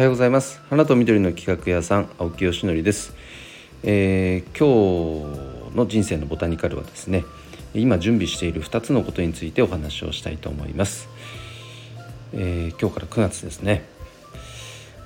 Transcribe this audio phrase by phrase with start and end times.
[0.00, 0.62] はようございます。
[0.70, 3.12] 花と緑の企画屋さん青木よしのりです、
[3.82, 7.26] えー、今日の人生のボタニカルはですね
[7.74, 11.06] 今準備している2つのことについてお話をしたいと思います、
[12.32, 13.84] えー、今日から9月ですね。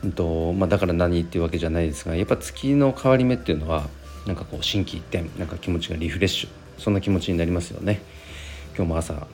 [0.05, 3.89] うんとまあ、だから何っていうわけじゃないですがやっぱ月の変わり目っていうのは
[4.29, 8.01] なんかこう心機一転なんか気持ちがリフレッシュそんな気持ちになりますよね。
[8.77, 9.27] 今日も朝今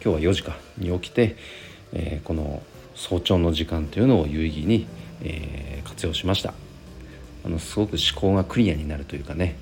[0.00, 1.36] 日は4時かに起きて、
[1.92, 2.60] えー、この
[3.00, 4.86] 早朝の時間というのを有意義に、
[5.22, 6.52] えー、活用しました。
[7.46, 9.56] あのすごく思考がクリアになるというかね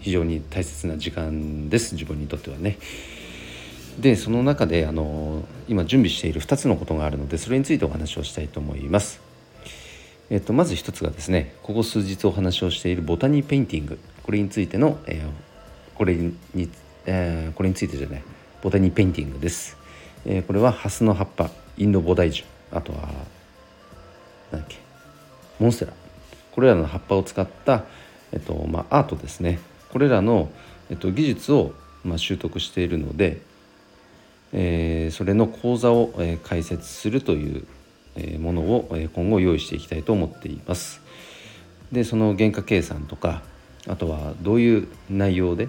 [0.00, 1.94] 非常に大切な時間です。
[1.94, 2.76] 自分にとってはね。
[3.98, 9.22] でその中であの今準備している2つのことがあるのでそれについてお話をしたいと思います。
[10.28, 13.98] えっと、まず1つがですねここ数日お話をしているボタニーペインティング。
[14.22, 16.36] これについての、えー、これに、
[17.06, 18.22] えー、これについてじゃない
[18.62, 19.78] ボタニーペインティングです、
[20.26, 23.08] えー、これはハスの葉っぱインドボダイジュあとは
[24.52, 24.78] 何だっけ
[25.58, 25.92] モンステラ
[26.52, 27.84] これらの葉っぱを使った、
[28.32, 29.60] えっとまあ、アートですね
[29.92, 30.50] これらの、
[30.90, 31.72] えっと、技術を、
[32.04, 33.40] まあ、習得しているので、
[34.52, 37.66] えー、それの講座を、えー、開設するという、
[38.16, 41.00] えー、ものを、え、今後用意していきたいと思っています。
[41.90, 43.42] でその原価計算とか
[43.86, 45.68] あとはどういう内容で、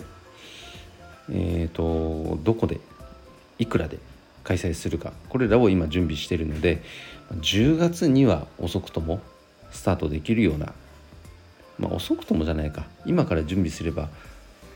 [1.31, 2.81] えーとどこで
[3.57, 3.99] いくらで
[4.49, 6.81] 開催するかこれらを今準備しているので
[7.33, 9.19] 10月には遅くとも
[9.69, 10.73] スタートできるような
[11.77, 14.09] まあ遅くともじゃないか今から準備すれば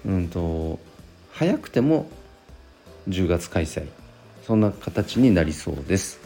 [0.05, 0.79] うんと
[1.31, 2.07] 早くても
[3.09, 3.87] 10月開催
[4.45, 6.19] そんな形になりそうです。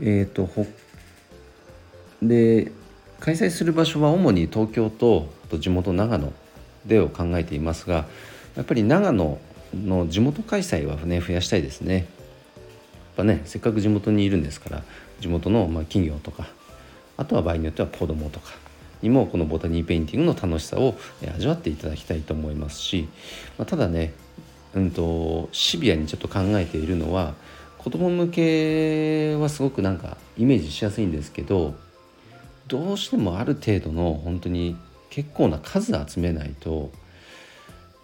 [0.00, 0.66] えっ、ー、とほ
[2.20, 2.72] で
[3.20, 5.28] 開催する場所は主に東京と
[5.60, 6.32] 地元長野
[6.84, 8.06] でを考えていますが
[8.56, 9.38] やっぱり長野
[9.74, 11.96] の地元開催はね増やしたいですね。
[11.96, 12.06] やっ
[13.16, 14.82] ぱねせっかく地元にいるんですから
[15.20, 16.46] 地元のま企業とか
[17.16, 18.52] あとは場合によっては子どもとか
[19.02, 20.96] にもこのボタニーペインティングの楽しさを
[21.34, 23.08] 味わっていただきたいと思いますし、
[23.56, 24.12] まあ、ただね、
[24.74, 27.34] うんと、シビアにちょっと考えているのは
[27.78, 31.74] 子ども向けはすごくなんかイメージしやすいんですけど
[32.66, 34.76] どうしてもある程度の本当に
[35.10, 36.90] 結構な数集めないと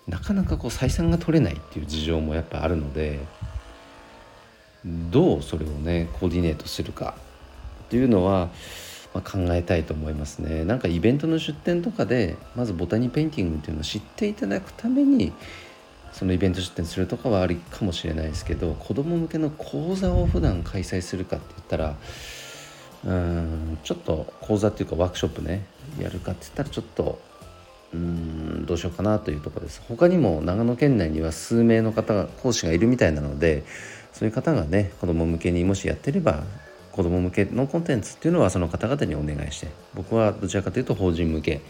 [0.08, 3.20] なかなかこう採算が取れないっていう事情もやっぱあるので
[4.84, 7.14] どうそれをねコーディネートするか
[7.84, 8.50] っていうのは、
[9.14, 10.64] まあ、考えたいと思いますね。
[10.64, 15.32] なんかイベントの出店とかでまずボタニーペインティングっていうのを知っていただくために
[16.12, 21.96] そのイベント出店するとかはありかもしれないですけど子ども向けの講座を普段開催するかって言ったら
[23.04, 25.66] うんちょっと講座っていうかワークショップね
[26.00, 27.20] やるかって言ったらちょっと
[27.94, 29.80] うんどうしようかなというところです。
[29.88, 33.62] 他にも長野県内には数名の方が講師がいるみたいなので
[34.12, 36.42] そういう方がね子ども向けにもしやってれば
[36.90, 41.60] 子ども向けのコンテンツっていうのはその方々にお願いして僕はどちらかというと法人向け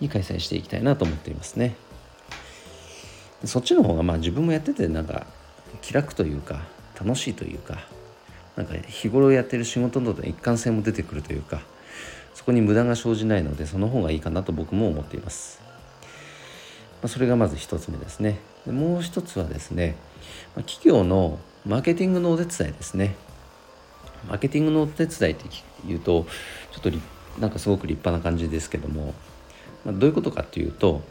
[0.00, 1.74] に開催していきたいなと思っていますね。
[3.44, 5.26] そっちの方がまあ自分もやっててなんか
[5.80, 6.66] 気楽というか
[6.98, 7.86] 楽しいというか
[8.56, 11.60] なんか日頃やってる仕事の一貫性も出てくるというか
[12.46, 15.60] こに無駄が生じないのでその方がいいかなと僕も思っています。
[17.02, 18.38] まあ、それがまず1つ目ですね。
[18.64, 19.96] でもう1つはですね、
[20.54, 23.16] まあ、企業のマーケティングのお手伝いですね。
[24.28, 25.46] マーケティングのお手伝いって
[25.86, 26.26] いうと
[26.72, 26.90] ちょっと
[27.40, 29.14] なんかすごく立派な感じですけども、
[29.84, 31.02] まあ、どういうことかっていうと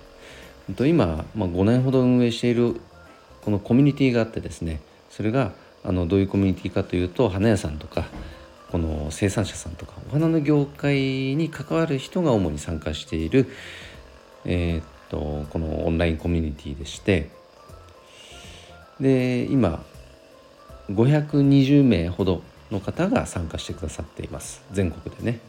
[0.79, 2.79] 今、まあ、5年ほど運営している
[3.41, 5.51] このコミュニティがあってですねそれが
[5.83, 8.05] あのどういうコミュニティかというと花屋さんとか
[8.71, 10.97] この生産者さんとかお花の業界
[11.35, 13.47] に関わる人が主に参加している、
[14.45, 17.29] えー、っとこのオンラインコミュニティでして
[18.99, 19.83] で今
[20.89, 25.39] 520名ほどの方が参加してくださっています全国でね。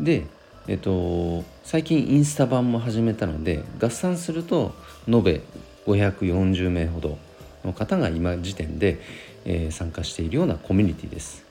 [0.00, 0.26] で、
[0.68, 4.74] えっと、最近インスタ版も始めたので合算すると
[5.08, 5.40] 延べ
[5.86, 7.18] 540名ほど
[7.64, 9.00] の方が今時点で、
[9.44, 11.45] えー、参加しているようなコミュニティです。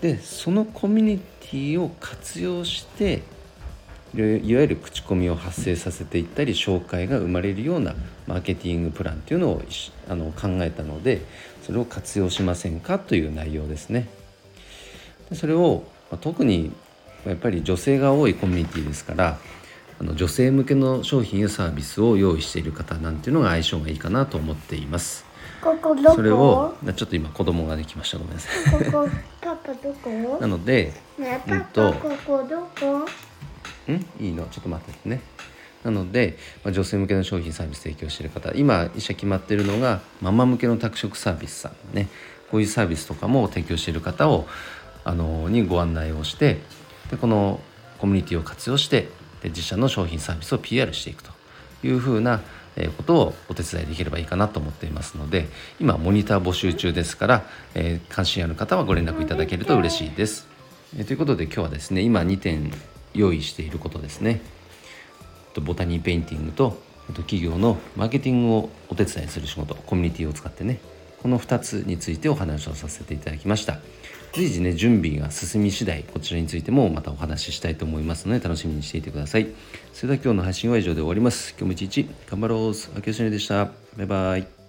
[0.00, 3.22] でそのコミュニティを活用して
[4.14, 4.26] いわ
[4.62, 7.94] ゆる口コミを発生させていったり紹介が生まれるような
[8.26, 9.62] マーケティングプランっていうのを
[10.08, 11.22] あの考えたので
[11.62, 14.08] それを活用しませんかという内容ですね。
[15.28, 16.72] でそれをま特に
[17.24, 19.38] やっぱり女性が多いコミュニティですから
[20.00, 25.26] あの女性向けの商品やサービスを用意している方なんていうのが相性がいいかなと思っています。
[25.60, 26.14] ここどこ？
[26.14, 28.16] それをちょっと今子供ができました。
[28.16, 28.48] ごめんなさ
[28.78, 28.82] い。
[28.82, 29.08] ここ
[29.42, 30.38] パパどこ？
[30.40, 33.92] なのでねパパ、ここどこ？
[33.92, 34.24] ん？
[34.24, 34.46] いいの？
[34.46, 35.20] ちょっと待ってね。
[35.84, 42.08] なので、まあ、女性向けの商品サービス提供している方今一社決まっているのがママ向けの宅食サービスさんね。
[42.50, 44.46] こういうサービスとかも提供している方を
[45.04, 46.58] あのにご案内をして
[47.10, 47.60] でこの
[47.98, 49.08] コミュニティを活用して
[49.42, 51.30] で自社の商品サービスを PR していくと
[51.84, 52.40] いうふうな
[52.96, 55.48] ことをお手伝いできればいいかなと思っていますので
[55.80, 57.44] 今モニター募集中ですから、
[57.74, 60.46] えー関心ある方はご連絡いただけると嬉しいです。
[60.96, 62.72] えーということで今日はですね今2点
[63.14, 64.40] 用意していることですね。
[65.62, 70.78] ボタニーペインティングとあと企業のマーケティングをお手伝いする仕事コミュニティを使ってね
[71.22, 73.78] この2つについてお話をさせていただきました。
[74.32, 79.48] 随時ね準備が進み次第こちらについてもまたお話ししたいと思いますので楽しみにしていてください。
[79.92, 81.50] それでは今日の配信は以上で終わります。
[81.58, 82.70] 今日も一日頑張ろう。
[82.70, 83.70] 秋吉でした。
[83.96, 84.59] バイバイ。